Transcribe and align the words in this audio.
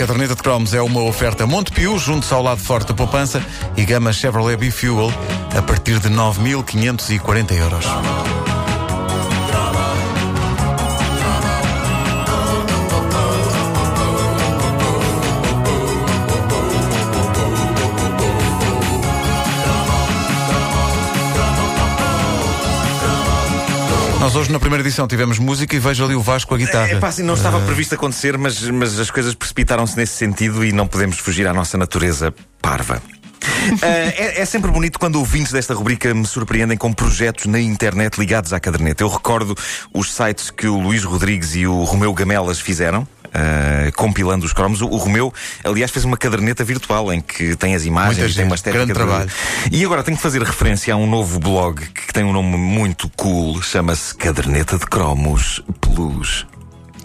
caderneta 0.00 0.34
de 0.34 0.42
cromos 0.42 0.72
é 0.72 0.80
uma 0.80 1.02
oferta 1.02 1.46
Montepio, 1.46 1.98
junto 1.98 2.34
ao 2.34 2.42
lado 2.42 2.58
forte 2.58 2.88
da 2.88 2.94
poupança 2.94 3.44
e 3.76 3.84
gama 3.84 4.14
Chevrolet 4.14 4.56
B-Fuel 4.56 5.12
a 5.54 5.60
partir 5.60 5.98
de 5.98 6.08
9.540 6.08 7.52
euros. 7.52 8.39
Nós 24.20 24.36
hoje 24.36 24.52
na 24.52 24.60
primeira 24.60 24.86
edição 24.86 25.08
tivemos 25.08 25.38
música 25.38 25.74
e 25.74 25.78
vejo 25.78 26.04
ali 26.04 26.14
o 26.14 26.20
Vasco 26.20 26.54
a 26.54 26.58
guitarra. 26.58 26.90
É 26.90 26.96
pá, 26.96 27.08
assim, 27.08 27.22
não 27.22 27.32
estava 27.32 27.58
previsto 27.60 27.94
acontecer, 27.94 28.36
mas, 28.36 28.60
mas 28.60 29.00
as 29.00 29.10
coisas 29.10 29.34
precipitaram-se 29.34 29.96
nesse 29.96 30.12
sentido 30.12 30.62
e 30.62 30.72
não 30.72 30.86
podemos 30.86 31.18
fugir 31.18 31.46
à 31.46 31.54
nossa 31.54 31.78
natureza 31.78 32.30
parva. 32.60 33.02
Uh, 33.02 33.78
é, 33.82 34.42
é, 34.42 34.44
sempre 34.44 34.70
bonito 34.70 34.98
quando 34.98 35.16
ouvintes 35.16 35.52
desta 35.52 35.72
rubrica 35.72 36.12
me 36.12 36.26
surpreendem 36.26 36.76
com 36.76 36.92
projetos 36.92 37.46
na 37.46 37.58
internet 37.58 38.18
ligados 38.18 38.52
à 38.52 38.60
caderneta. 38.60 39.02
Eu 39.02 39.08
recordo 39.08 39.56
os 39.94 40.12
sites 40.12 40.50
que 40.50 40.66
o 40.66 40.78
Luís 40.78 41.02
Rodrigues 41.02 41.56
e 41.56 41.66
o 41.66 41.82
Romeu 41.84 42.12
Gamelas 42.12 42.60
fizeram. 42.60 43.08
Uh, 43.30 43.92
compilando 43.94 44.44
os 44.44 44.52
cromos. 44.52 44.80
O, 44.80 44.86
o, 44.86 44.96
Romeu, 44.96 45.32
aliás, 45.62 45.90
fez 45.90 46.04
uma 46.04 46.16
caderneta 46.16 46.64
virtual 46.64 47.12
em 47.12 47.20
que 47.20 47.54
tem 47.54 47.76
as 47.76 47.84
imagens, 47.84 48.18
Muita 48.18 48.34
tem 48.34 48.44
uma 48.44 48.56
estética. 48.56 48.84
Grande 48.84 48.92
de... 48.92 48.98
trabalho. 48.98 49.30
E 49.70 49.84
agora 49.84 50.02
tenho 50.02 50.16
que 50.16 50.22
fazer 50.22 50.42
referência 50.42 50.92
a 50.92 50.96
um 50.96 51.06
novo 51.06 51.38
blog 51.38 51.80
que 51.86 52.12
tem 52.12 52.24
um 52.24 52.32
nome 52.32 52.56
muito 52.56 53.08
cool, 53.16 53.62
chama-se 53.62 54.14
Caderneta 54.16 54.76
de 54.76 54.86
Cromos 54.86 55.62
Plus. 55.80 56.44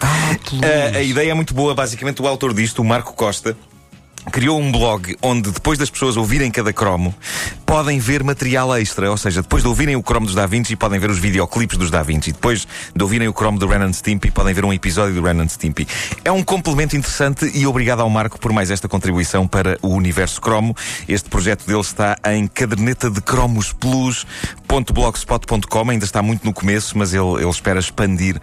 Ah, 0.00 0.36
Plus. 0.44 0.60
Uh, 0.60 0.96
a 0.96 1.02
ideia 1.02 1.30
é 1.30 1.34
muito 1.34 1.54
boa, 1.54 1.74
basicamente 1.74 2.20
o 2.20 2.26
autor 2.26 2.52
disto, 2.52 2.82
o 2.82 2.84
Marco 2.84 3.12
Costa, 3.12 3.56
criou 4.30 4.60
um 4.60 4.70
blog 4.70 5.16
onde, 5.22 5.50
depois 5.50 5.78
das 5.78 5.88
pessoas 5.90 6.16
ouvirem 6.16 6.50
cada 6.50 6.72
cromo, 6.72 7.14
podem 7.64 7.98
ver 7.98 8.24
material 8.24 8.76
extra. 8.76 9.10
Ou 9.10 9.16
seja, 9.16 9.40
depois 9.42 9.62
de 9.62 9.68
ouvirem 9.68 9.96
o 9.96 10.02
cromo 10.02 10.26
dos 10.26 10.34
Da 10.34 10.46
Vinci, 10.46 10.76
podem 10.76 10.98
ver 10.98 11.10
os 11.10 11.18
videoclipes 11.18 11.78
dos 11.78 11.90
Da 11.90 12.02
Vinci. 12.02 12.32
Depois 12.32 12.66
de 12.94 13.02
ouvirem 13.02 13.28
o 13.28 13.32
cromo 13.32 13.58
do 13.58 13.66
Ren 13.66 13.84
and 13.84 13.92
Stimpy, 13.92 14.30
podem 14.30 14.54
ver 14.54 14.64
um 14.64 14.72
episódio 14.72 15.14
do 15.14 15.22
Ren 15.22 15.42
and 15.42 15.48
Stimpy. 15.48 15.86
É 16.24 16.32
um 16.32 16.42
complemento 16.42 16.96
interessante 16.96 17.50
e 17.54 17.66
obrigado 17.66 18.00
ao 18.00 18.08
Marco 18.10 18.38
por 18.38 18.52
mais 18.52 18.70
esta 18.70 18.88
contribuição 18.88 19.46
para 19.46 19.78
o 19.82 19.88
universo 19.88 20.40
cromo. 20.40 20.74
Este 21.08 21.28
projeto 21.28 21.66
dele 21.66 21.80
está 21.80 22.16
em 22.26 22.46
caderneta 22.46 23.10
de 23.10 23.20
cromos 23.20 23.72
plus.blogspot.com. 23.72 25.90
Ainda 25.90 26.04
está 26.04 26.22
muito 26.22 26.44
no 26.44 26.52
começo, 26.52 26.96
mas 26.98 27.14
ele, 27.14 27.40
ele 27.40 27.50
espera 27.50 27.80
expandir 27.80 28.40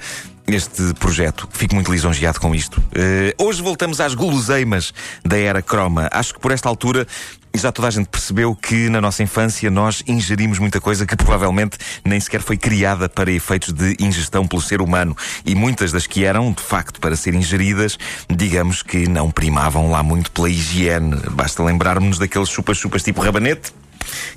este 0.47 0.93
projeto. 0.95 1.47
Fico 1.51 1.75
muito 1.75 1.91
lisonjeado 1.91 2.39
com 2.39 2.53
isto. 2.53 2.79
Uh, 2.79 3.43
hoje 3.43 3.61
voltamos 3.61 3.99
às 4.01 4.13
guloseimas 4.13 4.93
da 5.23 5.37
era 5.37 5.61
croma. 5.61 6.09
Acho 6.11 6.33
que 6.33 6.39
por 6.39 6.51
esta 6.51 6.69
altura 6.69 7.07
já 7.55 7.71
toda 7.71 7.87
a 7.87 7.91
gente 7.91 8.07
percebeu 8.07 8.55
que 8.55 8.89
na 8.89 8.99
nossa 8.99 9.21
infância 9.21 9.69
nós 9.69 10.03
ingerimos 10.07 10.57
muita 10.57 10.81
coisa 10.81 11.05
que 11.05 11.15
provavelmente 11.15 11.77
nem 12.03 12.19
sequer 12.19 12.41
foi 12.41 12.57
criada 12.57 13.07
para 13.07 13.31
efeitos 13.31 13.71
de 13.71 13.95
ingestão 13.99 14.47
pelo 14.47 14.61
ser 14.61 14.81
humano. 14.81 15.15
E 15.45 15.53
muitas 15.53 15.91
das 15.91 16.07
que 16.07 16.25
eram, 16.25 16.51
de 16.51 16.63
facto, 16.63 16.99
para 16.99 17.15
serem 17.15 17.39
ingeridas, 17.39 17.97
digamos 18.27 18.81
que 18.81 19.07
não 19.07 19.29
primavam 19.29 19.91
lá 19.91 20.01
muito 20.01 20.31
pela 20.31 20.49
higiene. 20.49 21.15
Basta 21.31 21.63
lembrarmos 21.63 22.17
daqueles 22.17 22.49
chupas-chupas 22.49 23.03
tipo 23.03 23.21
rabanete 23.21 23.71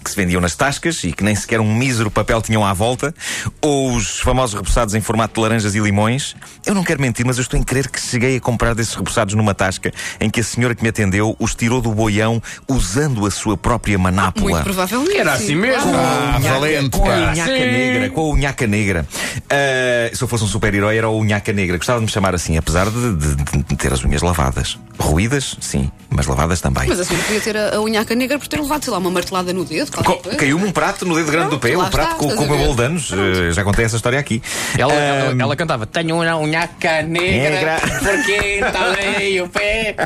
que 0.02 0.10
se 0.10 0.16
vendiam 0.16 0.40
nas 0.40 0.54
tascas 0.54 1.02
e 1.04 1.12
que 1.12 1.24
nem 1.24 1.34
sequer 1.34 1.60
um 1.60 1.74
mísero 1.74 2.10
papel 2.10 2.40
tinham 2.42 2.64
à 2.64 2.72
volta, 2.72 3.14
ou 3.60 3.92
os 3.92 4.20
famosos 4.20 4.54
repousados 4.54 4.94
em 4.94 5.00
formato 5.00 5.34
de 5.34 5.40
laranjas 5.40 5.74
e 5.74 5.80
limões. 5.80 6.34
Eu 6.66 6.74
não 6.74 6.82
quero 6.82 7.00
mentir, 7.00 7.24
mas 7.24 7.38
eu 7.38 7.42
estou 7.42 7.58
em 7.58 7.62
crer 7.62 7.88
que 7.88 8.00
cheguei 8.00 8.36
a 8.36 8.40
comprar 8.40 8.74
desses 8.74 8.92
repousados 8.94 9.34
numa 9.34 9.54
tasca 9.54 9.92
em 10.20 10.28
que 10.28 10.40
a 10.40 10.44
senhora 10.44 10.74
que 10.74 10.82
me 10.82 10.88
atendeu 10.88 11.36
os 11.38 11.54
tirou 11.54 11.80
do 11.80 11.92
boião 11.92 12.42
usando 12.66 13.24
a 13.24 13.30
sua 13.30 13.56
própria 13.56 13.96
manápula. 13.96 14.50
Muito 14.50 14.64
provavelmente. 14.64 15.16
Era 15.16 15.34
assim 15.34 15.54
mesmo. 15.54 15.92
Ah, 15.94 16.38
valente, 16.40 16.90
com 16.90 17.08
a 17.08 17.14
unhaca 17.14 17.46
negra, 17.46 18.10
com 18.10 18.20
a 18.20 18.34
unhaca 18.34 18.66
negra. 18.66 19.06
Uh, 19.36 20.16
se 20.16 20.22
eu 20.22 20.26
fosse 20.26 20.42
um 20.42 20.48
super-herói, 20.48 20.96
era 20.96 21.08
o 21.08 21.20
unhaca 21.20 21.52
negra. 21.52 21.76
Gostava 21.76 22.00
de 22.00 22.06
me 22.06 22.10
chamar 22.10 22.34
assim, 22.34 22.56
apesar 22.56 22.90
de, 22.90 23.14
de, 23.14 23.62
de 23.62 23.76
ter 23.76 23.92
as 23.92 24.04
unhas 24.04 24.22
lavadas. 24.22 24.76
Ruídas, 24.98 25.56
sim, 25.60 25.90
mas 26.08 26.26
lavadas 26.26 26.60
também. 26.60 26.88
Mas 26.88 26.98
a 26.98 27.04
senhora 27.04 27.26
podia 27.26 27.40
ter 27.40 27.56
a, 27.56 27.76
a 27.76 27.80
unhaca 27.80 28.14
negra 28.14 28.38
por 28.38 28.48
ter 28.48 28.60
levado, 28.60 28.82
sei 28.82 28.92
lá, 28.92 28.98
uma 28.98 29.10
martelada 29.10 29.52
no 29.52 29.64
dedo. 29.64 29.90
Caiu-me 30.36 30.64
um 30.64 30.72
prato 30.72 31.04
no 31.04 31.14
dedo 31.14 31.30
grande 31.30 31.50
do 31.50 31.58
pé, 31.58 31.76
um 31.76 31.88
prato 31.90 32.16
com, 32.16 32.34
com 32.34 32.44
o 32.44 32.48
meu 32.48 32.58
bolo 32.58 32.74
de 32.74 32.82
anos. 32.82 33.10
Uh, 33.10 33.52
já 33.52 33.62
contei 33.62 33.84
essa 33.84 33.96
história 33.96 34.18
aqui. 34.18 34.42
Ela, 34.76 34.92
um, 34.92 34.96
ela, 34.96 35.42
ela, 35.42 35.56
cantava: 35.56 35.86
Tenho 35.86 36.16
uma 36.16 36.24
unhaca 36.56 37.02
negra, 37.02 37.50
negra. 37.50 37.78
porque 37.98 38.60
talei 38.72 39.40
o 39.40 39.48
pé. 39.48 39.96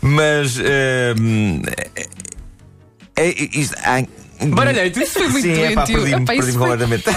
Mas. 0.00 0.56
Uh, 0.56 1.60
é, 3.16 3.28
isto, 3.28 3.76
Baralhei-te, 4.42 5.02
isso 5.02 5.12
foi 5.12 5.28
muito 5.28 5.42
Sim, 5.42 5.60
é 5.60 5.74
pá, 5.74 5.84
perdi-me 5.84 6.24
perdi 6.24 6.54
completamente. 6.54 7.04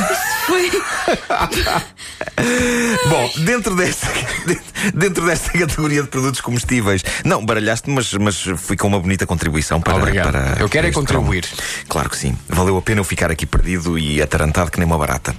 Foi... 0.46 0.70
Bom, 3.10 3.32
dentro 3.46 3.74
desta, 3.78 4.10
dentro 4.94 5.26
desta 5.26 5.58
categoria 5.58 6.02
de 6.02 6.10
produtos 6.10 6.42
comestíveis, 6.42 7.02
não, 7.24 7.46
baralhaste, 7.46 7.90
mas, 7.90 8.12
mas 8.16 8.42
fui 8.58 8.76
com 8.76 8.90
uma 8.90 9.00
bonita 9.00 9.26
contribuição 9.26 9.80
para. 9.80 9.96
Obrigado. 9.96 10.34
para 10.34 10.58
eu 10.60 10.68
quero 10.68 10.88
é 10.88 10.92
contribuir. 10.92 11.48
Cromo. 11.48 11.64
Claro 11.88 12.10
que 12.10 12.18
sim. 12.18 12.38
Valeu 12.50 12.76
a 12.76 12.82
pena 12.82 13.00
eu 13.00 13.06
ficar 13.06 13.32
aqui 13.32 13.46
perdido 13.46 13.98
e 13.98 14.22
atarantado 14.22 14.70
que 14.70 14.78
nem 14.78 14.86
uma 14.86 14.98
barata 14.98 15.34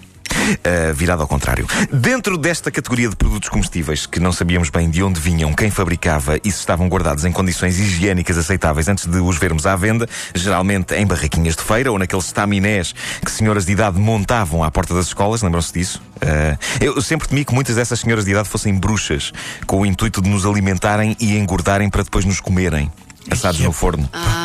uh, 0.45 0.95
virado 0.95 1.23
ao 1.23 1.29
contrário. 1.29 1.67
Dentro 1.93 2.37
desta 2.37 2.71
categoria 2.71 3.09
de 3.09 3.17
produtos 3.17 3.49
comestíveis, 3.49 4.07
que 4.07 4.21
não 4.21 4.33
sabíamos 4.33 4.71
bem 4.71 4.91
de 4.91 5.03
onde 5.03 5.21
vinham, 5.21 5.53
quem 5.53 5.71
fabricava 5.71 6.39
e 6.45 6.51
se 6.51 6.59
estavam 6.59 6.89
guardados 6.89 7.25
em 7.25 7.33
condições 7.33 7.79
higiênicas 7.79 8.39
aceitáveis 8.39 8.89
antes 8.89 9.07
de 9.07 9.19
os 9.19 9.39
vermos 9.39 9.67
à 9.67 9.77
venda, 9.77 10.09
geralmente 10.35 10.95
em 10.95 11.07
barraquinhas 11.07 11.57
de 11.57 11.63
feira 11.63 11.91
ou 11.91 11.99
naqueles 11.99 12.27
staminés 12.27 12.95
que 13.25 13.31
senhoras 13.31 13.67
de 13.67 13.73
idade 13.73 13.99
montavam 13.99 14.63
à 14.63 14.71
porta 14.71 14.95
das 14.95 15.07
escolas, 15.07 15.43
lembram-se 15.43 15.73
disso? 15.73 16.03
Uh, 16.17 16.59
eu 16.81 17.03
sempre 17.03 17.29
temi 17.29 17.45
que 17.45 17.55
muitas 17.55 17.77
dessas 17.77 18.01
senhoras 18.01 18.25
de 18.25 18.31
idade 18.31 18.49
fossem 18.49 18.75
bruxas, 18.75 19.33
com 19.67 19.81
o 19.81 19.87
intuito 19.87 20.21
de 20.21 20.29
nos 20.29 20.47
alimentarem 20.47 21.17
e 21.21 21.37
engordarem 21.37 21.89
para 21.89 22.03
depois 22.03 22.25
nos 22.25 22.41
comerem, 22.41 22.91
assados 23.31 23.61
no 23.61 23.73
forno. 23.73 24.09
Ah. 24.13 24.44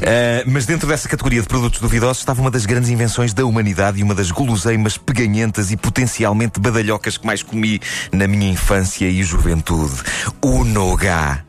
Uh, 0.00 0.50
mas 0.50 0.64
dentro 0.64 0.88
dessa 0.88 1.08
categoria 1.08 1.42
de 1.42 1.46
produtos 1.46 1.78
duvidosos 1.80 2.18
estava 2.18 2.40
uma 2.40 2.50
das 2.50 2.64
grandes 2.64 2.88
invenções 2.88 3.34
da 3.34 3.44
humanidade 3.44 4.00
e 4.00 4.02
uma 4.02 4.14
das 4.14 4.30
guloseimas 4.30 4.96
peganhentas 4.96 5.70
e 5.70 5.76
potencialmente 5.76 6.58
badalhocas 6.58 7.18
que 7.18 7.26
mais 7.26 7.42
comi 7.42 7.80
na 8.10 8.26
minha 8.26 8.50
infância 8.50 9.06
e 9.06 9.22
juventude: 9.22 9.96
o 10.40 10.64
Nogá. 10.64 11.44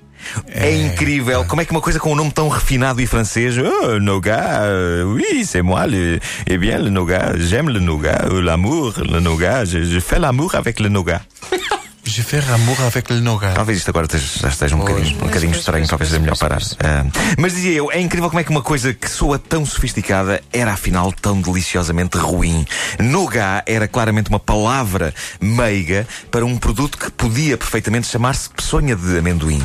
É, 0.48 0.70
é, 0.70 0.86
incrível. 0.86 1.46
Como 1.46 1.62
é 1.62 1.66
que 1.66 1.72
uma 1.72 1.82
coisa 1.82 2.00
com 2.00 2.12
um 2.12 2.16
nome 2.16 2.32
tão 2.32 2.48
refinado 2.48 3.02
e 3.02 3.08
francês. 3.08 3.56
Oh, 3.58 4.00
nougat, 4.00 4.70
oui, 5.08 5.44
c'est 5.46 5.64
moi. 5.64 5.88
Le, 5.88 6.20
eh 6.46 6.58
bien, 6.58 6.78
le 6.78 6.90
nougat, 6.90 7.38
j'aime 7.38 7.70
le 7.70 7.80
nougat, 7.80 8.28
l'amour, 8.30 8.94
le 9.00 9.20
nougat. 9.20 9.66
Je, 9.66 9.84
je 9.84 10.00
fais 10.00 10.20
l'amour 10.20 10.54
avec 10.56 10.80
le 10.80 10.90
nougat. 10.90 11.22
Je 12.12 12.24
fais 12.24 12.44
amour 12.52 12.76
avec 12.82 13.10
le 13.10 13.22
nougat. 13.22 13.54
Talvez 13.54 13.78
isto 13.78 13.88
agora 13.88 14.06
já 14.12 14.50
esteja 14.50 14.76
um 14.76 14.80
bocadinho, 14.80 15.16
um 15.16 15.28
bocadinho 15.28 15.54
estranho, 15.54 15.88
talvez 15.88 16.10
seja 16.10 16.20
melhor 16.20 16.38
parar. 16.38 16.62
Uh, 16.62 17.10
mas 17.38 17.54
dizia 17.54 17.72
eu, 17.72 17.90
é 17.90 18.02
incrível 18.02 18.28
como 18.28 18.42
é 18.42 18.44
que 18.44 18.50
uma 18.50 18.62
coisa 18.62 18.94
que 18.94 19.10
soa 19.10 19.40
tão 19.40 19.66
sofisticada 19.66 20.42
era 20.52 20.74
afinal 20.74 21.14
tão 21.14 21.40
deliciosamente 21.40 22.18
ruim. 22.18 22.66
Nougat 23.00 23.64
era 23.66 23.88
claramente 23.88 24.30
uma 24.30 24.42
palavra 24.42 25.14
meiga 25.40 26.06
para 26.30 26.46
um 26.46 26.58
produto 26.58 26.98
que 26.98 27.10
podia 27.12 27.58
perfeitamente 27.58 28.08
chamar-se 28.08 28.50
peçonha 28.50 28.94
de 28.94 29.18
amendoim. 29.18 29.64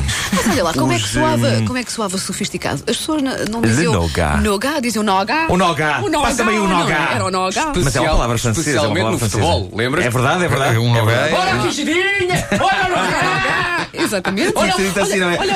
Olha 0.49 0.63
lá, 0.63 0.73
como, 0.73 0.93
Os, 0.93 1.01
é 1.01 1.03
que 1.03 1.09
soava, 1.09 1.47
um... 1.49 1.65
como 1.65 1.77
é 1.79 1.83
que 1.83 1.91
soava 1.91 2.17
sofisticado? 2.17 2.81
As 2.87 2.95
pessoas 2.95 3.23
não 3.51 3.61
diziam 3.61 3.91
nougat. 3.91 4.41
nougat, 4.41 4.81
diziam 4.81 5.03
nougat. 5.03 5.51
O 5.51 5.57
nougat. 5.57 6.01
O 6.01 6.07
nougat. 6.09 6.37
Passa-me 6.37 6.59
o 6.59 6.65
nougat. 6.65 7.13
Era 7.13 7.25
o 7.25 7.29
nougat. 7.29 7.77
Mas 7.83 7.93
é 7.93 7.99
uma 7.99 8.11
palavra 8.11 8.37
francesa. 8.37 8.69
Especialmente 8.69 9.01
é 9.01 9.03
uma 9.03 9.09
palavra 9.09 9.11
no 9.11 9.19
francesa. 9.19 9.53
futebol, 9.53 9.77
lembras? 9.77 10.05
É 10.05 10.09
verdade, 10.09 10.45
é 10.45 10.47
verdade. 10.47 10.75
É 10.77 10.79
um 10.79 10.93
nougat. 10.93 11.33
Olha 11.33 11.59
que 11.59 11.71
girinha! 11.71 12.36
Olha 12.59 12.85
o 12.85 12.89
Nogá! 12.89 13.87
Exatamente. 13.93 14.53
Olha, 14.55 14.73
olha, 14.75 15.01
assim, 15.01 15.19
não 15.19 15.29
é? 15.29 15.37
olha 15.37 15.55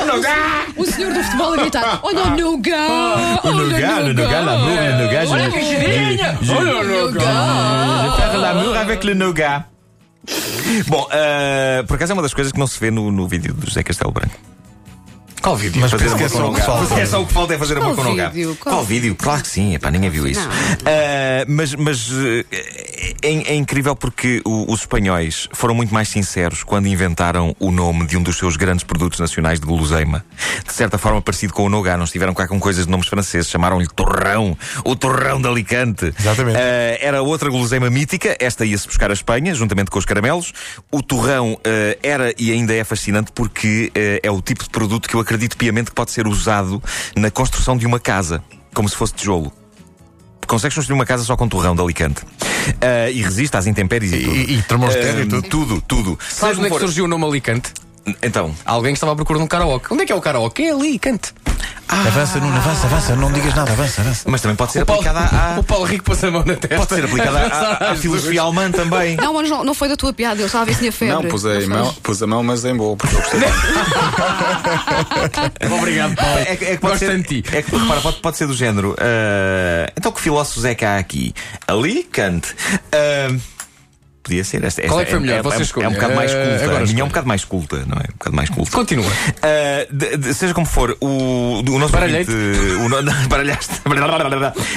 o, 0.76 0.82
o 0.82 0.86
senhor 0.86 1.12
do 1.12 1.22
futebol 1.22 1.54
a 1.54 1.56
gritar: 1.56 2.00
Olha 2.02 2.22
o 2.22 2.30
Nogá! 2.36 3.40
O 3.44 3.50
Nogá, 3.52 3.98
o 4.00 4.12
Nogá, 4.12 4.40
l'amour, 4.40 4.80
le 4.80 5.04
Nogá. 5.04 5.24
Olha 5.28 5.50
que 5.50 5.62
girinha! 5.62 6.38
Olha 6.56 6.76
o 6.78 6.84
Nogá! 6.84 8.04
Je 8.04 8.16
faire 8.16 8.38
l'amour 8.38 8.76
avec 8.76 9.04
le 9.04 9.14
Nogá. 9.14 9.66
Bom, 10.88 11.02
uh, 11.06 11.86
por 11.86 11.96
acaso 11.96 12.12
é 12.12 12.14
uma 12.14 12.22
das 12.22 12.34
coisas 12.34 12.52
que 12.52 12.58
não 12.58 12.66
se 12.66 12.78
vê 12.78 12.90
no, 12.90 13.10
no 13.10 13.26
vídeo 13.26 13.52
do 13.52 13.66
José 13.66 13.82
Castelo 13.82 14.12
Branco. 14.12 14.34
Qual 15.42 15.56
vídeo? 15.56 15.80
Mas 15.80 15.90
Fazer 15.90 16.04
que 16.04 16.22
é 16.22 16.26
uma 16.26 16.28
só 16.28 16.50
o 16.50 16.54
que 16.54 16.60
falta. 16.62 16.94
É 17.00 17.06
só 17.06 17.22
o 17.22 17.26
que 17.26 17.32
falta 17.32 17.54
é 17.54 17.58
fazer 17.58 17.74
Qual 17.74 17.88
uma 17.92 17.96
conogá. 17.96 18.28
vídeo? 18.28 18.56
Qual, 18.60 18.76
Qual? 18.76 18.84
vídeo? 18.84 19.14
Claro 19.16 19.42
que 19.42 19.48
sim, 19.48 19.74
epá, 19.74 19.90
ninguém 19.90 20.08
viu 20.08 20.26
isso. 20.26 20.48
Ah, 20.86 21.44
mas 21.48 21.74
mas 21.74 22.08
eh, 22.12 22.44
é, 23.22 23.52
é 23.52 23.54
incrível 23.54 23.96
porque 23.96 24.40
o- 24.44 24.72
os 24.72 24.80
espanhóis 24.80 25.48
foram 25.52 25.74
muito 25.74 25.92
mais 25.92 26.08
sinceros 26.08 26.62
quando 26.62 26.86
inventaram 26.86 27.56
o 27.58 27.70
nome 27.72 28.06
de 28.06 28.16
um 28.16 28.22
dos 28.22 28.36
seus 28.38 28.56
grandes 28.56 28.84
produtos 28.84 29.18
nacionais 29.18 29.58
de 29.58 29.66
guloseima. 29.66 30.24
De 30.64 30.72
certa 30.72 30.96
forma 30.96 31.20
parecido 31.20 31.52
com 31.52 31.64
o 31.64 31.68
Nogá. 31.68 31.96
Não 31.96 32.04
estiveram 32.04 32.34
cá 32.34 32.46
com 32.46 32.60
coisas 32.60 32.84
de 32.86 32.90
nomes 32.90 33.08
franceses. 33.08 33.50
Chamaram-lhe 33.50 33.88
Torrão. 33.88 34.56
O 34.84 34.94
Torrão 34.94 35.40
de 35.40 35.48
Alicante. 35.48 36.14
Exatamente. 36.18 36.56
Ah, 36.56 36.98
era 37.00 37.20
outra 37.22 37.50
guloseima 37.50 37.90
mítica. 37.90 38.36
Esta 38.38 38.64
ia-se 38.64 38.86
buscar 38.86 39.10
a 39.10 39.14
Espanha, 39.14 39.52
juntamente 39.54 39.90
com 39.90 39.98
os 39.98 40.04
caramelos. 40.04 40.52
O 40.90 41.02
torrão 41.02 41.58
ah, 41.64 41.98
era 42.02 42.32
e 42.38 42.52
ainda 42.52 42.72
é 42.74 42.84
fascinante 42.84 43.32
porque 43.34 43.90
é 44.22 44.30
o 44.30 44.40
tipo 44.40 44.62
de 44.62 44.70
produto 44.70 45.08
que 45.08 45.14
eu 45.16 45.20
acredito 45.20 45.31
piamente 45.56 45.90
que 45.90 45.94
pode 45.94 46.10
ser 46.10 46.26
usado 46.26 46.82
na 47.16 47.30
construção 47.30 47.76
de 47.76 47.86
uma 47.86 47.98
casa, 48.00 48.42
como 48.74 48.88
se 48.88 48.96
fosse 48.96 49.14
tijolo. 49.14 49.52
Consegues 50.46 50.74
construir 50.74 50.94
uma 50.94 51.06
casa 51.06 51.24
só 51.24 51.36
com 51.36 51.48
torrão 51.48 51.74
de 51.74 51.80
Alicante. 51.80 52.22
Ah, 52.80 53.08
e 53.10 53.22
resiste 53.22 53.56
às 53.56 53.66
intempéries 53.66 54.12
e, 54.12 54.18
tudo. 54.22 54.36
E- 54.36 54.54
e 54.58 54.62
termostato 54.62 55.06
e 55.06 55.10
Ah, 55.22 55.26
tudo. 55.26 55.42
Tudo, 55.42 55.80
tudo. 55.86 56.18
Sabes 56.28 56.58
onde 56.58 56.66
é 56.66 56.70
que 56.70 56.74
for- 56.76 56.80
surgiu 56.86 57.04
o 57.06 57.08
nome 57.08 57.24
Alicante? 57.24 57.72
Então, 58.22 58.52
Alguém 58.64 58.92
que 58.92 58.96
estava 58.96 59.12
à 59.12 59.14
procura 59.16 59.38
de 59.38 59.44
um 59.44 59.48
karaoke. 59.48 59.86
Onde 59.92 60.02
é 60.02 60.06
que 60.06 60.12
é 60.12 60.14
o 60.14 60.20
karaoke? 60.20 60.62
É 60.64 60.72
ali, 60.72 60.98
cante. 60.98 61.32
Avança, 61.88 62.40
Nuno, 62.40 62.56
avança, 62.56 62.86
avança. 62.86 63.14
Não 63.16 63.30
digas 63.30 63.54
nada, 63.54 63.72
avança, 63.72 64.00
avança. 64.00 64.22
mas 64.26 64.40
também 64.40 64.56
pode 64.56 64.72
ser 64.72 64.82
O 64.82 64.86
Paulo, 64.86 65.06
aplicada 65.06 65.36
à. 65.36 65.60
o 65.60 65.62
Paulo 65.62 65.84
Rico 65.84 66.04
pôs 66.04 66.24
a 66.24 66.30
mão 66.30 66.42
na 66.44 66.54
testa. 66.56 66.76
Pode 66.86 66.94
ser 66.94 67.04
aplicada 67.04 67.90
à, 67.90 67.94
filosofia 67.96 68.40
alemã 68.42 68.70
também. 68.70 69.16
Não, 69.16 69.34
mas 69.34 69.50
não, 69.50 69.62
não 69.62 69.74
foi 69.74 69.88
da 69.88 69.96
tua 69.96 70.12
piada, 70.12 70.36
ele 70.36 70.44
estava 70.46 70.62
a 70.62 70.66
ver 70.66 70.72
se 70.74 70.78
tinha 70.80 70.92
febre. 70.92 71.14
Não, 71.14 71.22
pus 71.30 71.44
a, 71.44 71.60
mão, 71.68 71.94
pus 72.02 72.22
a 72.22 72.26
mão, 72.26 72.42
mas 72.42 72.64
em 72.64 72.74
boa, 72.74 72.96
porque 72.96 73.14
eu 73.14 73.20
gostei. 73.20 73.40
Obrigado, 75.78 76.14
Paulo. 76.16 76.38
É, 76.40 76.56
que- 76.56 76.64
é 76.64 76.70
que 76.70 76.78
pode 76.78 76.92
Gosto 76.94 77.06
ser, 77.06 77.22
de 77.22 77.42
ti. 77.42 77.56
é 77.56 77.62
que, 77.62 77.76
repara, 77.76 78.00
pode, 78.00 78.16
pode 78.18 78.36
ser 78.36 78.46
do 78.46 78.54
género. 78.54 78.96
ah, 78.98 79.90
então 79.96 80.12
que 80.12 80.20
filósofos 80.20 80.64
é 80.64 80.74
que 80.74 80.84
há 80.84 80.98
aqui? 80.98 81.34
Ali, 81.66 82.04
Kant. 82.04 82.48
Ah, 82.92 83.34
podia 84.22 84.44
ser 84.44 84.62
esta. 84.64 84.82
Qual 84.82 85.00
é 85.00 85.04
que 85.04 85.10
foi 85.10 85.20
melhor? 85.20 85.38
É, 85.38 85.42
Você 85.42 85.58
é, 85.58 85.62
escolhe. 85.62 85.86
é 85.86 85.88
um 85.88 85.92
bocado 85.92 86.14
mais 86.14 86.30
Ah, 86.32 86.34
culta. 86.36 86.64
agora 86.64 86.84
a 86.84 86.86
minha 86.86 87.00
é 87.00 87.04
um 87.04 87.08
bocado 87.08 87.26
mais 87.28 87.44
culta, 87.44 87.76
não 87.86 87.98
é? 87.98 88.04
Um 88.08 88.12
bocado 88.12 88.36
mais 88.36 88.50
culta. 88.50 88.70
Continua. 88.70 89.10
De- 89.90 90.34
seja 90.34 90.54
como 90.54 90.66
for, 90.66 90.96
o, 91.00 91.06
o 91.68 91.78
nosso 91.78 91.96
ouvinte. 91.96 92.30
O, 92.80 92.88
no, 92.88 93.28
baralhaste. 93.28 93.80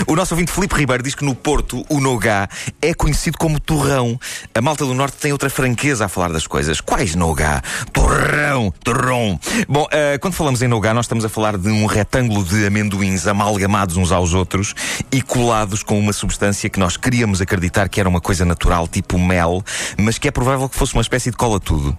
o 0.08 0.16
nosso 0.16 0.34
ouvinte 0.34 0.52
Filipe 0.52 0.76
Ribeiro 0.76 1.04
diz 1.04 1.16
que 1.16 1.24
no 1.24 1.36
Porto 1.36 1.86
o 1.90 2.00
Nogá 2.00 2.48
é 2.82 2.94
conhecido 2.94 3.38
como 3.38 3.60
torrão. 3.60 4.20
A 4.54 4.62
malta 4.62 4.86
do 4.86 4.94
Norte 4.94 5.18
tem 5.18 5.32
outra 5.32 5.50
franqueza 5.50 6.06
a 6.06 6.08
falar 6.08 6.30
das 6.30 6.48
coisas. 6.48 6.82
Quais 6.82 7.16
Nogá? 7.16 7.62
Torrão, 7.94 8.74
torrão. 8.84 9.40
Bom, 9.68 9.84
uh, 9.84 10.20
quando 10.20 10.34
falamos 10.34 10.62
em 10.62 10.68
Nogá, 10.68 10.94
nós 10.94 11.06
estamos 11.06 11.24
a 11.26 11.30
falar 11.30 11.58
de 11.58 11.70
um 11.70 11.86
retângulo 11.86 12.44
de 12.44 12.66
amendoins 12.66 13.28
amalgamados 13.28 13.96
uns 13.98 14.12
aos 14.12 14.34
outros 14.34 14.74
e 15.12 15.22
colados 15.22 15.84
com 15.84 15.98
uma 16.00 16.14
substância 16.14 16.70
que 16.70 16.80
nós 16.80 16.98
queríamos 16.98 17.42
acreditar 17.42 17.88
que 17.90 18.00
era 18.00 18.10
uma 18.10 18.22
coisa 18.22 18.44
natural, 18.46 18.88
tipo 18.88 19.18
mel, 19.18 19.35
mas 19.98 20.18
que 20.18 20.28
é 20.28 20.32
provável 20.32 20.68
que 20.70 20.76
fosse 20.76 20.94
uma 20.94 21.02
espécie 21.02 21.32
de 21.32 21.38
cola-tudo. 21.38 21.98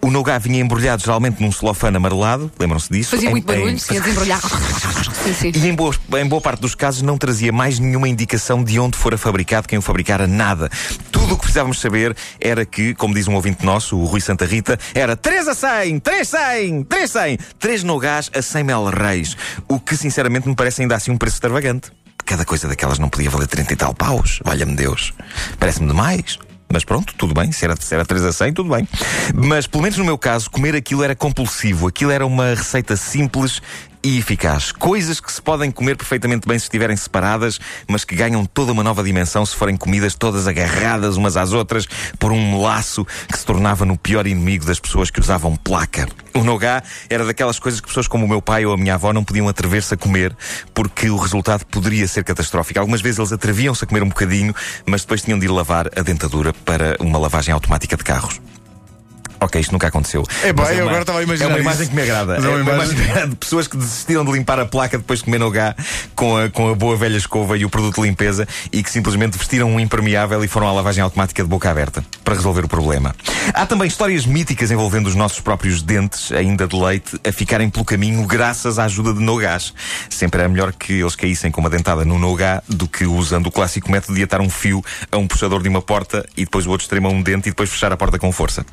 O 0.00 0.10
Nogá 0.10 0.38
vinha 0.38 0.60
embrulhado 0.60 1.02
geralmente 1.02 1.40
num 1.42 1.50
celofane 1.50 1.96
amarelado, 1.96 2.50
lembram-se 2.58 2.88
disso? 2.92 3.10
Fazia 3.10 3.28
Em- 3.28 3.32
muito 3.32 3.46
barulho, 3.46 3.70
em- 3.70 3.78
se 3.78 3.94
ia 3.94 4.00
desembrulhar. 4.00 4.40
Sim, 5.26 5.34
sim. 5.34 5.52
e 5.56 5.66
em 5.66 5.74
boa, 5.74 5.92
em 6.20 6.26
boa 6.26 6.40
parte 6.40 6.60
dos 6.60 6.74
casos 6.76 7.02
não 7.02 7.18
trazia 7.18 7.50
mais 7.52 7.80
nenhuma 7.80 8.08
indicação 8.08 8.62
de 8.62 8.78
onde 8.78 8.96
fora 8.96 9.18
fabricado, 9.18 9.66
quem 9.66 9.76
o 9.78 9.82
fabricara, 9.82 10.26
nada. 10.26 10.70
Tudo 11.10 11.34
o 11.34 11.36
que 11.36 11.42
precisávamos 11.42 11.80
saber 11.80 12.14
era 12.40 12.64
que, 12.64 12.94
como 12.94 13.12
diz 13.12 13.26
um 13.26 13.34
ouvinte 13.34 13.64
nosso, 13.66 13.96
o 13.96 14.04
Rui 14.04 14.20
Santa 14.20 14.44
Rita, 14.46 14.78
era 14.94 15.16
3 15.16 15.48
a 15.48 15.54
100, 15.54 15.98
3 15.98 16.28
100, 16.28 16.82
3 16.84 17.10
100, 17.10 17.38
3 17.58 17.82
nogás 17.82 18.30
a 18.32 18.40
100 18.40 18.62
mel 18.62 18.84
reis. 18.84 19.36
O 19.68 19.80
que 19.80 19.96
sinceramente 19.96 20.48
me 20.48 20.54
parece 20.54 20.82
ainda 20.82 20.94
assim 20.94 21.10
um 21.10 21.16
preço 21.18 21.36
extravagante. 21.36 21.90
Cada 22.24 22.44
coisa 22.44 22.68
daquelas 22.68 22.98
não 23.00 23.08
podia 23.08 23.30
valer 23.30 23.46
30 23.48 23.72
e 23.72 23.76
tal 23.76 23.94
paus, 23.94 24.40
valha-me 24.44 24.74
Deus. 24.76 25.12
Parece-me 25.58 25.88
demais. 25.88 26.38
Mas 26.72 26.84
pronto, 26.84 27.14
tudo 27.16 27.32
bem, 27.32 27.52
se 27.52 27.64
era, 27.64 27.76
se 27.78 27.94
era 27.94 28.04
3 28.04 28.24
a 28.24 28.32
100, 28.32 28.52
tudo 28.52 28.70
bem. 28.70 28.86
Mas, 29.34 29.66
pelo 29.66 29.82
menos 29.82 29.96
no 29.98 30.04
meu 30.04 30.18
caso, 30.18 30.50
comer 30.50 30.74
aquilo 30.74 31.02
era 31.02 31.14
compulsivo. 31.14 31.86
Aquilo 31.86 32.10
era 32.10 32.26
uma 32.26 32.54
receita 32.54 32.96
simples 32.96 33.62
e 34.06 34.18
eficaz. 34.18 34.70
Coisas 34.70 35.18
que 35.18 35.32
se 35.32 35.42
podem 35.42 35.68
comer 35.68 35.96
perfeitamente 35.96 36.46
bem 36.46 36.56
se 36.56 36.66
estiverem 36.66 36.96
separadas, 36.96 37.58
mas 37.88 38.04
que 38.04 38.14
ganham 38.14 38.46
toda 38.46 38.70
uma 38.70 38.84
nova 38.84 39.02
dimensão 39.02 39.44
se 39.44 39.56
forem 39.56 39.76
comidas 39.76 40.14
todas 40.14 40.46
agarradas 40.46 41.16
umas 41.16 41.36
às 41.36 41.52
outras 41.52 41.88
por 42.16 42.30
um 42.30 42.62
laço 42.62 43.04
que 43.04 43.36
se 43.36 43.44
tornava 43.44 43.84
no 43.84 43.98
pior 43.98 44.24
inimigo 44.24 44.64
das 44.64 44.78
pessoas 44.78 45.10
que 45.10 45.18
usavam 45.18 45.56
placa. 45.56 46.06
O 46.34 46.44
nogá 46.44 46.84
era 47.10 47.24
daquelas 47.24 47.58
coisas 47.58 47.80
que 47.80 47.88
pessoas 47.88 48.06
como 48.06 48.24
o 48.24 48.28
meu 48.28 48.40
pai 48.40 48.64
ou 48.64 48.72
a 48.72 48.76
minha 48.76 48.94
avó 48.94 49.12
não 49.12 49.24
podiam 49.24 49.48
atrever-se 49.48 49.94
a 49.94 49.96
comer 49.96 50.36
porque 50.72 51.10
o 51.10 51.16
resultado 51.16 51.64
poderia 51.64 52.06
ser 52.06 52.22
catastrófico. 52.22 52.78
Algumas 52.78 53.00
vezes 53.00 53.18
eles 53.18 53.32
atreviam-se 53.32 53.82
a 53.82 53.88
comer 53.88 54.04
um 54.04 54.08
bocadinho, 54.08 54.54
mas 54.86 55.00
depois 55.00 55.22
tinham 55.22 55.38
de 55.38 55.46
ir 55.46 55.50
lavar 55.50 55.90
a 55.98 56.02
dentadura 56.02 56.52
para 56.52 56.96
uma 57.00 57.18
lavagem 57.18 57.52
automática 57.52 57.96
de 57.96 58.04
carros. 58.04 58.40
Ok, 59.40 59.60
isto 59.60 59.72
nunca 59.72 59.88
aconteceu. 59.88 60.24
É 60.42 60.50
eu 60.50 60.54
uma- 60.54 60.64
agora 60.82 61.00
estava 61.00 61.18
a 61.18 61.22
imaginar 61.22 61.46
É 61.46 61.48
uma 61.52 61.58
imagem 61.60 61.82
isso. 61.82 61.90
que 61.90 61.96
me 61.96 62.02
agrada. 62.02 62.34
Mas 62.36 62.44
É 62.44 62.48
é 62.48 62.50
uma 62.50 62.72
imagem 62.74 62.94
que 62.96 63.02
me 63.02 63.10
agrada 63.10 63.28
de 63.28 63.36
pessoas 63.36 63.68
que 63.68 63.76
desistiram 63.76 64.24
de 64.24 64.32
limpar 64.32 64.58
a 64.58 64.66
placa 64.66 64.96
depois 64.98 65.18
de 65.20 65.24
comer 65.26 65.38
nogá 65.38 65.74
com 66.14 66.36
a, 66.36 66.48
com 66.48 66.70
a 66.70 66.74
boa 66.74 66.96
velha 66.96 67.16
escova 67.16 67.56
e 67.58 67.64
o 67.64 67.70
produto 67.70 67.96
de 68.00 68.08
limpeza 68.08 68.46
e 68.72 68.82
que 68.82 68.90
simplesmente 68.90 69.36
vestiram 69.36 69.70
um 69.70 69.78
impermeável 69.80 70.42
e 70.42 70.48
foram 70.48 70.66
à 70.68 70.72
lavagem 70.72 71.02
automática 71.02 71.42
de 71.42 71.48
boca 71.48 71.70
aberta 71.70 72.04
para 72.24 72.34
resolver 72.34 72.64
o 72.64 72.68
problema. 72.68 73.14
Há 73.52 73.66
também 73.66 73.86
histórias 73.86 74.24
míticas 74.26 74.70
envolvendo 74.70 75.06
os 75.06 75.14
nossos 75.14 75.40
próprios 75.40 75.82
dentes, 75.82 76.32
ainda 76.32 76.66
de 76.66 76.76
leite, 76.76 77.18
a 77.26 77.30
ficarem 77.32 77.68
pelo 77.70 77.84
caminho 77.84 78.26
graças 78.26 78.78
à 78.78 78.84
ajuda 78.84 79.12
de 79.12 79.20
nogás. 79.20 79.72
Sempre 80.08 80.40
era 80.40 80.48
melhor 80.48 80.72
que 80.72 80.94
eles 81.00 81.14
caíssem 81.14 81.50
com 81.50 81.60
uma 81.60 81.70
dentada 81.70 82.04
no 82.04 82.18
nogá 82.18 82.62
do 82.68 82.88
que 82.88 83.04
usando 83.06 83.46
o 83.48 83.50
clássico 83.52 83.90
método 83.90 84.14
de 84.14 84.22
atar 84.22 84.40
um 84.40 84.50
fio 84.50 84.82
a 85.12 85.16
um 85.18 85.26
puxador 85.26 85.62
de 85.62 85.68
uma 85.68 85.82
porta 85.82 86.24
e 86.36 86.44
depois 86.44 86.66
o 86.66 86.70
outro 86.70 86.84
extremo 86.84 87.06
a 87.08 87.10
um 87.10 87.22
dente 87.22 87.48
e 87.48 87.52
depois 87.52 87.70
fechar 87.70 87.92
a 87.92 87.96
porta 87.96 88.18
com 88.18 88.32
força. 88.32 88.64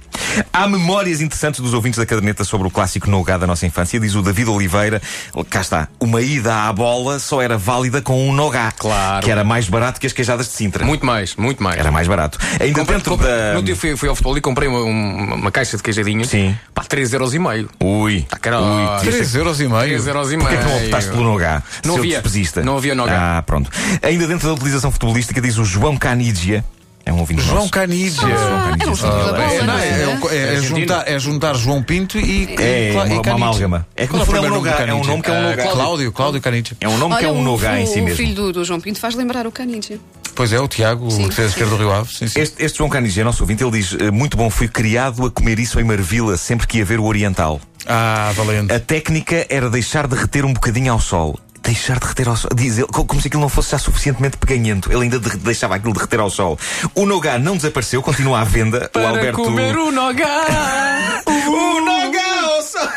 Há 0.52 0.63
memórias 0.68 1.22
interessantes 1.22 1.60
dos 1.60 1.74
ouvintes 1.74 1.98
da 2.00 2.06
caderneta 2.06 2.44
sobre 2.44 2.68
o 2.68 2.72
clássico 2.72 3.10
nogá 3.10 3.38
da 3.38 3.46
nossa 3.48 3.66
infância. 3.66 4.00
Diz 4.00 4.16
o 4.16 4.22
David 4.22 4.50
Oliveira, 4.50 5.02
cá 5.50 5.62
está, 5.62 5.88
uma 6.00 6.22
ida 6.22 6.68
à 6.68 6.74
bola 6.74 7.20
só 7.20 7.42
era 7.42 7.58
válida 7.58 8.02
com 8.02 8.28
um 8.30 8.34
nogá. 8.34 8.72
Claro. 8.72 9.26
Que 9.26 9.32
era 9.32 9.44
mais 9.44 9.68
barato 9.70 10.00
que 10.00 10.08
as 10.08 10.14
queijadas 10.14 10.48
de 10.48 10.54
Sintra. 10.54 10.86
Muito 10.86 11.06
mais, 11.06 11.36
muito 11.36 11.62
mais. 11.64 11.80
Era 11.80 11.92
mais 11.92 12.08
barato. 12.08 12.38
Ainda 12.60 12.80
Comprei- 12.80 12.98
dentro 12.98 13.12
comprei- 13.12 13.32
da... 13.32 13.54
No 13.54 13.64
dia 13.64 13.76
fui, 13.76 13.96
fui 13.96 14.10
ao 14.10 14.16
futebol 14.16 14.38
e 14.38 14.42
comprei 14.42 14.68
uma, 14.68 14.82
uma, 14.82 15.36
uma 15.36 15.52
caixa 15.52 15.78
de 15.78 15.84
queijadinhos. 15.84 16.30
Sim. 16.30 16.56
Pá, 16.74 16.84
3,5€. 16.84 17.70
Ui. 17.82 18.22
Tá 18.30 18.38
caralho. 18.38 19.00
3 19.02 19.36
euros 19.36 19.60
e 19.62 19.68
meio. 19.68 20.00
3,5€. 20.02 20.40
Porquê 20.40 20.58
que 20.58 20.64
não 20.64 20.78
optaste 20.78 21.10
pelo 21.12 21.24
Nogá? 21.24 21.64
Não 21.86 21.98
havia. 21.98 22.22
Não 22.64 22.78
havia 22.78 22.96
Nogá. 22.96 23.38
Ah, 23.38 23.42
pronto. 23.44 23.70
Ainda 24.02 24.28
dentro 24.28 24.48
da 24.48 24.54
utilização 24.54 24.92
futebolística, 24.92 25.40
diz 25.42 25.58
o 25.58 25.66
João 25.66 25.98
Canidia. 25.98 26.64
É 27.06 27.12
um 27.12 27.20
ouvinte 27.20 27.42
João 27.42 27.56
nosso. 27.58 27.70
Canidia. 27.72 28.22
Ah, 28.24 28.76
É, 28.80 28.86
não 28.86 29.66
não, 29.68 29.80
é, 29.80 29.88
é? 29.90 30.36
é, 30.38 30.54
é, 30.56 30.62
juntar, 30.62 31.04
é 31.06 31.20
juntar 31.20 31.54
João 31.56 31.84
Pinto 31.84 32.18
e, 32.18 32.56
É, 32.58 32.92
e, 32.92 32.96
uma, 32.96 33.08
e 33.08 33.12
uma 33.14 33.22
Canidia. 33.22 33.34
amálgama. 33.34 33.88
É 33.96 34.04
que 34.08 34.14
Qual 34.14 34.20
no 34.20 34.22
é 34.22 34.24
o 34.24 34.26
fundo 34.26 34.38
é 34.38 34.40
um 34.40 34.44
primeiro 34.44 34.56
nome 34.56 34.64
do 34.64 34.72
Nogá. 34.72 34.72
É 34.72 34.84
um 34.84 34.88
Canidia? 34.88 35.12
nome 35.12 35.22
que 35.24 35.30
é 35.30 35.34
um 35.34 35.36
Ah, 35.38 35.50
Nogá. 35.50 35.68
Cláudio, 35.68 36.12
Cláudio 36.14 36.42
Canidia. 36.42 36.78
É 36.80 36.88
um 36.88 36.98
nome 36.98 37.18
que 37.18 37.26
é 37.26 37.28
um 37.28 37.40
o, 37.40 37.44
Nogá 37.44 37.80
em 37.80 37.84
o- 37.84 37.88
si 37.88 38.00
o 38.00 38.04
mesmo. 38.04 38.18
filho 38.18 38.36
do, 38.36 38.54
do 38.54 38.64
João 38.66 38.80
Pinto 38.80 39.00
faz 39.00 39.16
lembrar 39.16 39.46
o 39.46 39.52
Canidia. 39.52 40.00
Pois 40.36 40.52
é, 40.54 40.60
o 40.60 40.68
Tiago, 40.68 41.12
Sim, 41.12 41.26
o 41.26 41.30
defesa 41.30 41.50
sim. 41.50 41.54
esquerdo 41.54 41.70
do 41.72 41.78
Rio 41.78 41.92
Ave. 41.94 42.10
Sim, 42.12 42.28
sim. 42.28 42.40
Este, 42.40 42.64
este 42.64 42.78
João 42.78 42.90
Canidia, 42.90 43.24
nosso 43.24 43.44
ouvinte, 43.44 43.64
ele 43.64 43.72
diz: 43.72 43.96
eh, 44.00 44.10
Muito 44.10 44.36
bom, 44.38 44.50
fui 44.50 44.68
criado 44.68 45.26
a 45.26 45.30
comer 45.30 45.60
isso 45.60 45.80
em 45.80 45.84
Marvila 45.84 46.38
sempre 46.38 46.66
que 46.66 46.78
ia 46.80 46.86
ver 46.86 47.00
o 47.00 47.04
Oriental. 47.04 47.60
Ah, 47.86 48.32
valente. 48.36 48.74
A 48.74 48.80
técnica 48.80 49.46
era 49.50 49.70
deixar 49.70 50.08
derreter 50.08 50.46
um 50.46 50.54
bocadinho 50.54 50.92
ao 50.94 51.00
sol. 51.02 51.38
Deixar 51.64 51.98
derreter 52.00 52.28
ao 52.28 52.36
sol. 52.36 52.50
Diz 52.54 52.78
ele, 52.78 52.88
co- 52.88 53.06
como 53.06 53.22
se 53.22 53.28
aquilo 53.28 53.42
não 53.42 53.50
fosse 53.50 53.72
já 53.72 53.78
suficientemente 53.80 54.38
peganhento. 54.38 54.92
Ele 54.92 55.04
ainda 55.04 55.20
derre- 55.20 55.38
deixava 55.38 55.76
aquilo 55.76 55.94
derreter 55.94 56.20
ao 56.20 56.30
sol. 56.30 56.60
O 56.94 57.06
Nogá 57.06 57.40
não 57.40 57.56
desapareceu, 57.56 58.02
continua 58.04 58.42
à 58.42 58.44
venda. 58.44 58.86
o 58.86 58.90
Para 58.90 59.10
Alberto. 59.10 59.42
comer 59.44 59.78
o 59.78 59.92
nogá. 59.92 61.24
O 61.26 61.82
Nogá 61.82 62.40
ao 62.56 62.62
sol! 62.62 62.90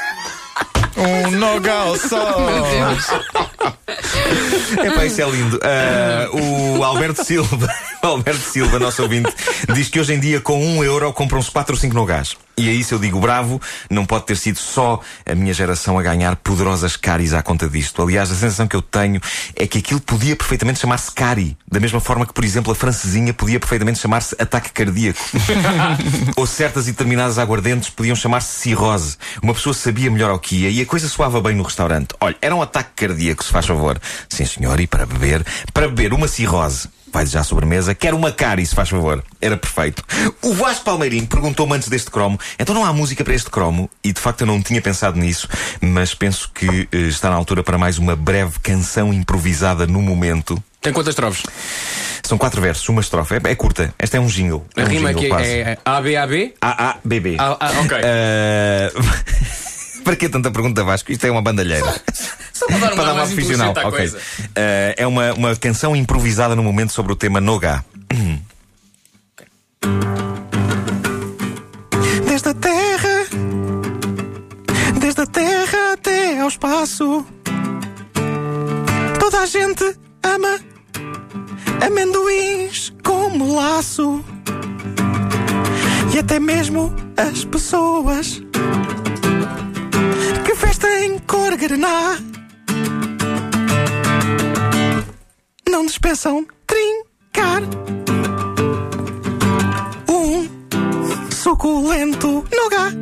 Um 0.97 1.31
nogal 1.33 1.95
só. 1.99 2.41
Meu 2.41 2.63
Deus. 2.63 3.07
Epá, 4.83 5.05
isso 5.05 5.21
é 5.21 5.31
lindo. 5.31 5.61
Ah, 5.63 6.27
o 6.33 6.83
Alberto 6.83 7.23
Silva, 7.23 7.69
o 7.96 7.96
Alberto 8.07 8.41
Silva, 8.41 8.79
nosso 8.79 9.03
ouvinte, 9.03 9.33
diz 9.75 9.89
que 9.89 9.99
hoje 9.99 10.15
em 10.15 10.21
dia 10.21 10.41
com 10.41 10.65
um 10.65 10.83
euro 10.83 11.13
compram-se 11.13 11.51
4 11.51 11.75
ou 11.75 11.81
5 11.81 11.95
no 11.95 12.05
gás. 12.05 12.37
E 12.59 12.71
é 12.71 12.73
isso 12.73 12.95
eu 12.95 12.99
digo 12.99 13.21
bravo, 13.21 13.61
não 13.91 14.07
pode 14.07 14.25
ter 14.25 14.37
sido 14.37 14.59
só 14.59 14.99
a 15.27 15.35
minha 15.35 15.53
geração 15.53 15.99
a 15.99 16.03
ganhar 16.03 16.37
poderosas 16.37 16.97
caris 16.97 17.35
à 17.35 17.43
conta 17.43 17.69
disto. 17.69 18.01
Aliás, 18.01 18.31
a 18.31 18.35
sensação 18.35 18.67
que 18.67 18.75
eu 18.75 18.81
tenho 18.81 19.21
é 19.55 19.67
que 19.67 19.77
aquilo 19.77 20.01
podia 20.01 20.35
perfeitamente 20.35 20.79
chamar-se 20.79 21.13
cari, 21.13 21.55
da 21.71 21.79
mesma 21.79 22.01
forma 22.01 22.25
que, 22.25 22.33
por 22.33 22.45
exemplo, 22.45 22.73
a 22.73 22.75
francesinha 22.75 23.35
podia 23.35 23.61
perfeitamente 23.61 23.99
chamar-se 23.99 24.35
ataque 24.39 24.73
cardíaco. 24.73 25.21
ou 26.35 26.47
certas 26.47 26.89
e 26.89 26.93
determinadas 26.93 27.39
aguardentes 27.39 27.91
podiam 27.91 28.17
chamar-se 28.17 28.59
cirrose. 28.59 29.19
Uma 29.43 29.53
pessoa 29.53 29.75
sabia 29.75 30.11
melhor 30.11 30.31
ao 30.31 30.39
que 30.39 30.63
ia 30.63 30.71
e 30.71 30.81
a 30.81 30.87
coisa 30.87 31.09
soava 31.11 31.43
bem 31.43 31.55
no 31.55 31.63
restaurante. 31.63 32.15
Olha, 32.23 32.37
era 32.41 32.57
um 32.57 32.63
ataque 32.63 33.07
cardíaco, 33.07 33.45
se 33.45 33.53
faz 33.53 33.67
favor. 33.67 34.01
Sim, 34.31 34.47
senhor, 34.47 34.81
e 34.81 34.87
para 34.87 35.05
beber, 35.05 35.45
para 35.75 35.89
beber 35.89 36.15
uma 36.15 36.27
cirrose. 36.27 36.89
Vai 37.17 37.25
já 37.25 37.41
à 37.41 37.45
sobremesa. 37.45 37.95
Quer 37.95 38.13
uma 38.13 38.31
cari, 38.31 38.67
se 38.67 38.75
faz 38.75 38.91
favor. 38.91 39.25
Era 39.41 39.57
perfeito. 39.57 40.05
O 40.43 40.53
Vasco 40.53 40.85
Palmeirinho 40.85 41.27
perguntou-me 41.27 41.75
antes 41.75 41.89
deste 41.89 42.11
cromo: 42.11 42.39
então 42.59 42.75
não 42.75 42.85
há 42.85 42.93
música 42.93 43.25
para 43.25 43.35
este 43.35 43.49
cromo? 43.49 43.89
E 44.05 44.13
de 44.13 44.21
facto 44.21 44.43
eu 44.43 44.47
não 44.47 44.63
tinha 44.63 44.83
pensado 44.83 45.19
nisso, 45.19 45.49
mas 45.81 46.15
penso 46.15 46.51
que 46.55 46.87
eh, 46.93 46.97
está 47.09 47.31
na 47.31 47.37
altura 47.37 47.63
para 47.63 47.79
mais 47.79 47.97
uma 47.97 48.15
breve 48.15 48.59
canção 48.63 49.15
improvisada 49.15 49.87
no 49.87 50.03
momento. 50.03 50.63
Tem 50.83 50.93
quantas 50.93 51.13
estrofes? 51.13 51.43
São 52.23 52.37
quatro 52.37 52.61
versos, 52.61 52.87
uma 52.91 53.01
estrofe. 53.01 53.35
É, 53.35 53.51
é 53.51 53.55
curta. 53.55 53.95
Esta 53.99 54.19
é 54.19 54.21
um 54.21 54.27
jingle. 54.27 54.67
A 54.77 54.83
é 54.83 54.85
um 54.85 54.89
rima 54.89 55.09
jingle, 55.09 55.21
aqui 55.21 55.29
quase. 55.29 55.51
é 55.51 55.79
A-B-A-B? 55.85 56.55
A-A-B-B. 56.61 57.37
Ah, 57.39 57.57
ah, 57.59 57.81
ok. 57.81 57.99
Eh, 58.03 58.93
para 60.07 60.15
que 60.15 60.29
tanta 60.29 60.53
pergunta, 60.53 60.85
Vasco? 60.85 61.11
Isto 61.11 61.27
é 61.27 61.31
uma 61.33 61.43
bandalheira. 61.43 61.93
Só 62.53 62.65
para 62.69 62.79
dar 62.79 62.91
para 62.95 63.05
dar 63.07 63.13
uma 63.15 63.27
profissional. 63.27 63.71
inteligente 63.73 63.79
à 63.85 63.89
Ok. 63.89 63.99
coisa. 63.99 64.19
Eh, 64.55 64.95
é 64.99 65.07
uma, 65.07 65.33
uma 65.35 65.57
canção 65.57 65.97
improvisada 65.97 66.55
no 66.55 66.63
momento 66.63 66.93
sobre 66.93 67.13
o 67.13 67.17
tema 67.17 67.41
Noga. 67.41 67.85
Desde 72.29 72.49
a 72.51 72.55
terra, 72.55 73.27
desde 75.01 75.21
a 75.23 75.27
terra 75.27 75.93
até 75.95 76.39
ao 76.41 76.49
espaço, 76.49 77.27
toda 79.19 79.41
a 79.41 79.47
gente 79.47 79.85
ama 80.23 80.61
amendoins 81.85 82.93
como 83.05 83.57
laço. 83.57 84.25
E 86.15 86.19
até 86.19 86.39
mesmo 86.39 86.95
as 87.17 87.45
pessoas 87.45 88.41
grená 91.67 92.17
não 95.69 95.85
dispensam 95.85 96.47
trincar 96.65 97.61
um 100.09 100.49
suculento 101.29 102.45
nogá. 102.55 102.93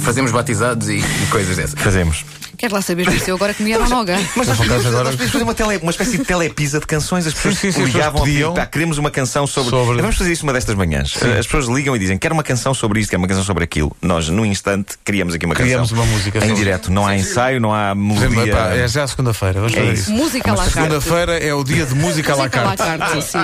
Fazemos 0.00 0.30
batizados 0.30 0.90
e, 0.90 0.98
e 0.98 1.26
coisas 1.30 1.56
dessas. 1.56 1.80
Fazemos. 1.80 2.33
Quero 2.56 2.74
lá 2.74 2.82
saber 2.82 3.10
se 3.20 3.30
eu 3.30 3.36
agora 3.36 3.52
que 3.52 3.62
me 3.62 3.72
era 3.72 3.86
Noga. 3.88 4.16
Mas 4.36 4.46
nós 4.48 4.56
podíamos, 4.56 4.86
agora- 4.86 5.10
podíamos 5.10 5.32
fazer 5.32 5.44
uma, 5.44 5.54
tele, 5.54 5.76
uma 5.78 5.90
espécie 5.90 6.18
de 6.18 6.24
telepisa 6.24 6.80
de 6.80 6.86
canções. 6.86 7.26
As 7.26 7.34
pessoas 7.34 7.54
Sim, 7.58 7.72
sim, 7.72 7.80
sim, 7.80 7.84
ligavam 7.92 8.22
a 8.22 8.24
pedir, 8.24 8.50
pá, 8.52 8.66
queremos 8.66 8.98
uma 8.98 9.10
canção 9.10 9.46
sobre... 9.46 9.70
Sobre- 9.70 10.00
Vamos 10.00 10.16
fazer 10.16 10.32
isso 10.32 10.42
uma 10.44 10.52
destas 10.52 10.74
manhãs. 10.74 11.14
As 11.38 11.46
pessoas 11.46 11.66
ligam 11.66 11.94
e 11.94 11.98
dizem, 11.98 12.16
quero 12.18 12.34
uma 12.34 12.42
canção 12.42 12.72
sobre 12.74 13.00
isto, 13.00 13.10
quero 13.10 13.20
uma 13.22 13.28
canção 13.28 13.44
sobre 13.44 13.64
aquilo. 13.64 13.94
Nós, 14.00 14.28
num 14.28 14.44
instante, 14.46 14.96
criamos 15.04 15.34
aqui 15.34 15.46
uma 15.46 15.54
Criamos 15.54 15.90
canção. 15.90 16.04
uma 16.04 16.12
música 16.12 16.38
Em 16.38 16.40
sobre- 16.42 16.54
direto. 16.56 16.92
Não 16.92 17.06
há 17.06 17.16
ensaio, 17.16 17.60
não 17.60 17.74
há 17.74 17.94
melodia. 17.94 18.52
epá, 18.52 18.68
é 18.74 18.86
já 18.88 19.06
segunda-feira. 19.06 19.54
Vamos 19.60 19.74
fazer 19.74 19.86
É 19.88 19.92
isso. 19.92 20.02
isso. 20.02 20.12
Música 20.12 20.50
à 20.50 20.54
la 20.54 20.58
carte. 20.64 20.72
Segunda-feira 20.74 21.38
é 21.38 21.54
o 21.54 21.64
dia 21.64 21.84
de 21.86 21.94
música 21.94 22.32
à 22.32 22.36
la 22.36 22.44
Música 22.44 22.74
carte. 22.76 23.22
sim. 23.22 23.38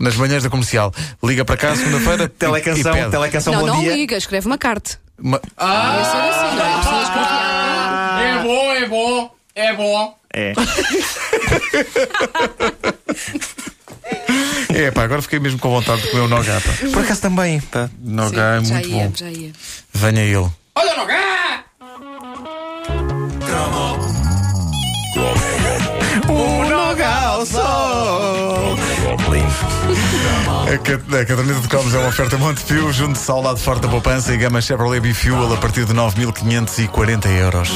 Nas 0.00 0.16
manhãs 0.16 0.42
da 0.42 0.50
comercial. 0.50 0.92
Liga 1.22 1.44
para 1.44 1.56
cá 1.56 1.74
segunda-feira. 1.76 2.24
e- 2.24 2.28
Telecanção, 2.28 2.96
e 2.96 3.10
telecanção 3.10 3.52
Não, 3.54 3.60
bom 3.60 3.66
não 3.66 3.80
dia. 3.80 3.94
liga, 3.96 4.16
escreve 4.16 4.46
uma 4.46 4.58
carta. 4.58 4.98
Uma- 5.18 5.40
Ah, 5.56 5.96
ia 5.98 6.04
ser 6.04 6.16
assim, 6.16 6.56
não 6.56 6.64
é? 6.64 6.72
As 6.74 6.84
pessoas 6.84 7.02
escreviam. 7.04 7.43
É 8.24 8.42
bom, 8.42 8.72
é 8.72 8.86
bom, 8.88 9.30
é 9.54 9.72
bom. 9.74 10.18
É. 10.32 10.52
É 14.74 14.90
pá, 14.90 15.04
agora 15.04 15.22
fiquei 15.22 15.38
mesmo 15.38 15.58
com 15.58 15.70
vontade 15.70 16.02
de 16.02 16.08
comer 16.10 16.22
o 16.24 16.28
Nogá. 16.28 16.60
pá. 16.60 16.72
Por 16.92 17.02
acaso 17.04 17.20
também. 17.22 17.60
Pá. 17.60 17.88
Nogá 18.00 18.56
é 18.60 18.64
já 18.64 18.74
muito 18.74 18.88
ia, 18.88 19.04
bom. 19.04 19.12
já 19.14 19.30
ia. 19.30 19.52
Venha 19.92 20.22
ele. 20.22 20.48
Olha 20.74 20.96
no 20.96 21.06
gá! 21.06 21.64
O 26.28 26.63
ao 27.34 27.46
sol. 27.46 28.76
Lindo. 29.30 29.54
A, 30.72 30.78
ca- 30.78 31.18
a 31.20 31.24
caderneta 31.24 31.60
de 31.60 31.68
cromos 31.68 31.94
é 31.94 31.98
uma 31.98 32.08
oferta 32.08 32.36
Montepio, 32.38 32.92
junto-se 32.92 33.30
ao 33.30 33.42
lado 33.42 33.58
forte 33.58 33.82
da 33.82 33.88
poupança 33.88 34.32
e 34.32 34.36
gama 34.38 34.60
Chevrolet 34.60 35.00
B-Fuel 35.00 35.52
a 35.52 35.56
partir 35.56 35.84
de 35.84 35.92
9.540 35.92 37.26
euros. 37.38 37.70